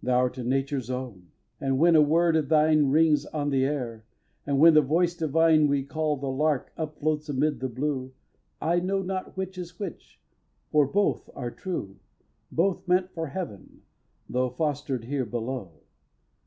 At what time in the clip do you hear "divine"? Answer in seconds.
5.14-5.68